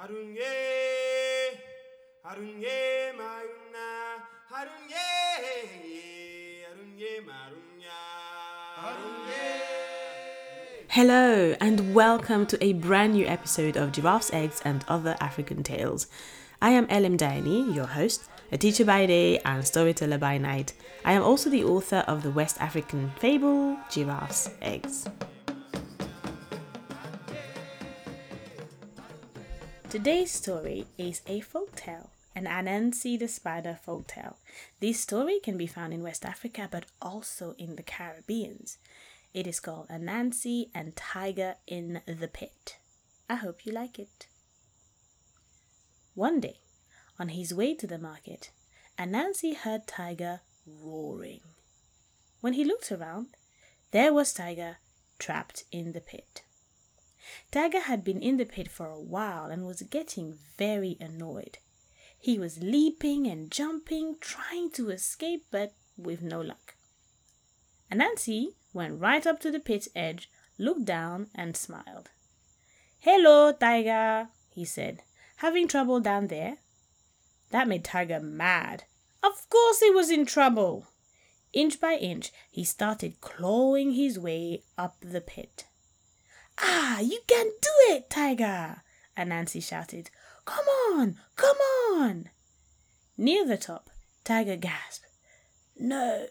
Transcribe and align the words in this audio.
Harunye, 0.00 1.60
harunye 2.24 3.12
mayuna, 3.18 3.88
harunye, 4.50 5.08
harunye 6.64 7.20
marunya, 7.26 8.00
harunye. 8.76 9.60
Hello, 10.88 11.54
and 11.60 11.94
welcome 11.94 12.46
to 12.46 12.56
a 12.64 12.72
brand 12.72 13.12
new 13.12 13.26
episode 13.26 13.76
of 13.76 13.92
Giraffe's 13.92 14.32
Eggs 14.32 14.62
and 14.64 14.86
Other 14.88 15.18
African 15.20 15.62
Tales. 15.62 16.06
I 16.62 16.70
am 16.70 16.86
Elim 16.88 17.18
Daini, 17.18 17.74
your 17.74 17.88
host, 17.88 18.22
a 18.50 18.56
teacher 18.56 18.86
by 18.86 19.04
day 19.04 19.38
and 19.40 19.66
storyteller 19.66 20.16
by 20.16 20.38
night. 20.38 20.72
I 21.04 21.12
am 21.12 21.22
also 21.22 21.50
the 21.50 21.64
author 21.64 22.04
of 22.08 22.22
the 22.22 22.30
West 22.30 22.58
African 22.58 23.10
fable 23.18 23.76
Giraffe's 23.90 24.48
Eggs. 24.62 25.06
Today's 29.90 30.30
story 30.30 30.86
is 30.96 31.20
a 31.26 31.40
folk 31.40 31.74
tale, 31.74 32.10
an 32.36 32.44
Anansi 32.44 33.18
the 33.18 33.26
Spider 33.26 33.76
folk 33.82 34.06
tale. 34.06 34.36
This 34.78 35.00
story 35.00 35.40
can 35.42 35.56
be 35.56 35.66
found 35.66 35.92
in 35.92 36.00
West 36.04 36.24
Africa 36.24 36.68
but 36.70 36.86
also 37.02 37.56
in 37.58 37.74
the 37.74 37.82
Caribbean. 37.82 38.66
It 39.34 39.48
is 39.48 39.58
called 39.58 39.88
Anansi 39.88 40.66
and 40.72 40.94
Tiger 40.94 41.56
in 41.66 42.02
the 42.06 42.28
Pit. 42.28 42.76
I 43.28 43.34
hope 43.34 43.66
you 43.66 43.72
like 43.72 43.98
it. 43.98 44.28
One 46.14 46.38
day, 46.38 46.60
on 47.18 47.30
his 47.30 47.52
way 47.52 47.74
to 47.74 47.88
the 47.88 47.98
market, 47.98 48.52
Anansi 48.96 49.56
heard 49.56 49.88
Tiger 49.88 50.42
roaring. 50.64 51.40
When 52.40 52.52
he 52.52 52.64
looked 52.64 52.92
around, 52.92 53.34
there 53.90 54.14
was 54.14 54.32
Tiger 54.32 54.76
trapped 55.18 55.64
in 55.72 55.94
the 55.94 56.00
pit. 56.00 56.42
Tiger 57.50 57.80
had 57.80 58.04
been 58.04 58.22
in 58.22 58.36
the 58.36 58.44
pit 58.44 58.68
for 58.68 58.86
a 58.86 59.00
while 59.00 59.50
and 59.50 59.66
was 59.66 59.82
getting 59.82 60.38
very 60.56 60.96
annoyed. 61.00 61.58
He 62.18 62.38
was 62.38 62.62
leaping 62.62 63.26
and 63.26 63.50
jumping, 63.50 64.16
trying 64.20 64.70
to 64.72 64.90
escape, 64.90 65.46
but 65.50 65.72
with 65.96 66.22
no 66.22 66.40
luck. 66.40 66.74
Anansi 67.90 68.54
went 68.72 69.00
right 69.00 69.26
up 69.26 69.40
to 69.40 69.50
the 69.50 69.58
pit's 69.58 69.88
edge, 69.96 70.30
looked 70.58 70.84
down, 70.84 71.28
and 71.34 71.56
smiled. 71.56 72.10
Hello, 73.00 73.52
Tiger, 73.52 74.28
he 74.50 74.64
said. 74.64 75.02
Having 75.36 75.68
trouble 75.68 76.00
down 76.00 76.26
there? 76.26 76.58
That 77.50 77.66
made 77.66 77.84
Tiger 77.84 78.20
mad. 78.20 78.84
Of 79.22 79.48
course 79.48 79.80
he 79.80 79.90
was 79.90 80.10
in 80.10 80.26
trouble. 80.26 80.86
Inch 81.52 81.80
by 81.80 81.94
inch, 81.94 82.30
he 82.50 82.64
started 82.64 83.20
clawing 83.20 83.92
his 83.92 84.18
way 84.18 84.62
up 84.78 84.96
the 85.00 85.20
pit. 85.20 85.64
Ah, 86.60 87.00
you 87.00 87.20
can 87.26 87.46
do 87.46 87.94
it, 87.94 88.10
Tiger! 88.10 88.82
Anansi 89.16 89.62
shouted. 89.62 90.10
Come 90.44 90.66
on, 90.92 91.16
come 91.36 91.56
on! 91.92 92.30
Near 93.16 93.46
the 93.46 93.56
top, 93.56 93.90
Tiger 94.24 94.56
gasped. 94.56 95.06
No 95.78 96.26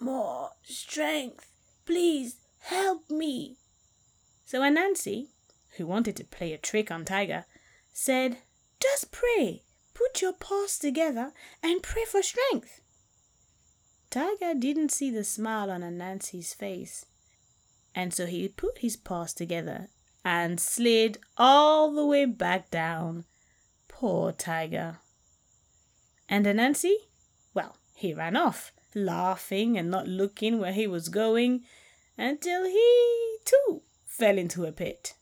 more 0.00 0.50
strength. 0.62 1.46
Please 1.84 2.36
help 2.60 3.10
me. 3.10 3.56
So 4.44 4.60
Anansi, 4.60 5.28
who 5.76 5.86
wanted 5.86 6.16
to 6.16 6.24
play 6.24 6.52
a 6.52 6.58
trick 6.58 6.90
on 6.90 7.04
Tiger, 7.04 7.44
said, 7.92 8.38
Just 8.80 9.10
pray. 9.10 9.62
Put 9.94 10.20
your 10.20 10.32
paws 10.32 10.78
together 10.78 11.32
and 11.62 11.82
pray 11.82 12.04
for 12.04 12.22
strength. 12.22 12.80
Tiger 14.10 14.54
didn't 14.54 14.92
see 14.92 15.10
the 15.10 15.24
smile 15.24 15.70
on 15.70 15.82
Anansi's 15.82 16.52
face, 16.52 17.06
and 17.94 18.12
so 18.12 18.26
he 18.26 18.48
put 18.48 18.78
his 18.78 18.96
paws 18.96 19.32
together 19.32 19.88
and 20.24 20.58
slid 20.58 21.18
all 21.36 21.92
the 21.92 22.04
way 22.04 22.24
back 22.24 22.70
down. 22.70 23.24
Poor 23.88 24.32
Tiger. 24.32 24.98
And 26.28 26.46
Anansi? 26.46 26.94
Well, 27.52 27.76
he 27.94 28.14
ran 28.14 28.36
off, 28.36 28.72
laughing 28.94 29.76
and 29.76 29.90
not 29.90 30.08
looking 30.08 30.58
where 30.58 30.72
he 30.72 30.86
was 30.86 31.08
going, 31.08 31.64
until 32.16 32.64
he, 32.64 33.36
too, 33.44 33.82
fell 34.04 34.38
into 34.38 34.64
a 34.64 34.72
pit. 34.72 35.14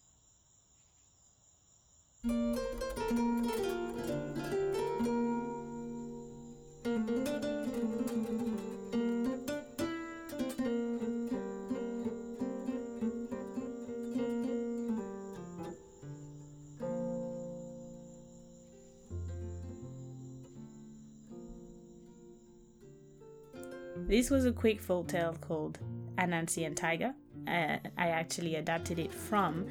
This 24.08 24.30
was 24.30 24.44
a 24.44 24.52
quick 24.52 24.80
folk 24.80 25.08
tale 25.08 25.36
called 25.40 25.78
Anansi 26.16 26.66
and 26.66 26.76
Tiger. 26.76 27.14
Uh, 27.46 27.78
I 27.96 28.08
actually 28.08 28.56
adapted 28.56 28.98
it 28.98 29.12
from 29.12 29.66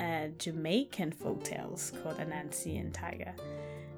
a 0.00 0.30
Jamaican 0.38 1.12
folk 1.12 1.44
tales 1.44 1.92
called 2.02 2.18
Anansi 2.18 2.80
and 2.80 2.94
Tiger. 2.94 3.34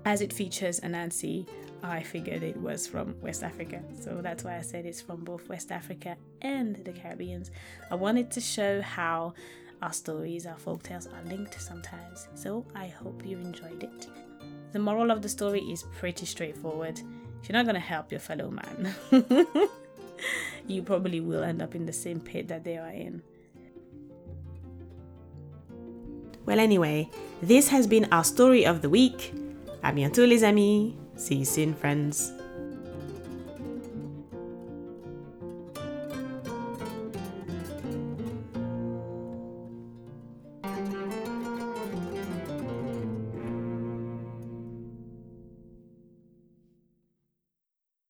As 0.04 0.22
it 0.22 0.32
features 0.32 0.81
Anansi, 0.81 1.47
I 1.82 2.03
figured 2.03 2.43
it 2.43 2.56
was 2.56 2.87
from 2.87 3.15
West 3.20 3.43
Africa, 3.43 3.82
so 3.99 4.20
that's 4.22 4.44
why 4.44 4.56
I 4.56 4.62
said 4.62 4.87
it's 4.87 5.00
from 5.00 5.25
both 5.25 5.49
West 5.49 5.70
Africa 5.70 6.16
and 6.43 6.76
the 6.84 6.93
Caribbean. 6.93 7.44
I 7.91 7.94
wanted 7.94 8.31
to 8.32 8.41
show 8.41 8.81
how 8.82 9.34
our 9.82 9.93
stories, 9.93 10.47
our 10.47 10.59
folk 10.59 10.82
tales 10.82 11.06
are 11.06 11.22
linked 11.28 11.60
sometimes, 11.60 12.28
so 12.34 12.66
I 12.75 12.88
hope 12.88 13.25
you 13.25 13.38
enjoyed 13.38 13.82
it. 13.82 14.09
The 14.72 14.78
moral 14.78 15.10
of 15.10 15.22
the 15.22 15.28
story 15.28 15.60
is 15.60 15.84
pretty 15.99 16.26
straightforward. 16.26 17.00
You're 17.44 17.54
not 17.54 17.64
going 17.64 17.74
to 17.74 17.80
help 17.80 18.10
your 18.10 18.20
fellow 18.20 18.50
man, 18.50 18.94
you 20.66 20.82
probably 20.82 21.20
will 21.20 21.42
end 21.42 21.60
up 21.62 21.74
in 21.74 21.86
the 21.86 21.92
same 21.92 22.20
pit 22.20 22.48
that 22.48 22.64
they 22.64 22.76
are 22.76 22.90
in. 22.90 23.22
Well, 26.46 26.58
anyway, 26.58 27.08
this 27.42 27.68
has 27.68 27.86
been 27.86 28.08
our 28.12 28.24
story 28.24 28.64
of 28.66 28.82
the 28.82 28.88
week. 28.88 29.32
I'm 29.82 29.98
your 29.98 30.10
les 30.10 30.42
amis. 30.42 30.94
See 31.16 31.36
you 31.36 31.44
soon, 31.44 31.74
friends. 31.74 32.32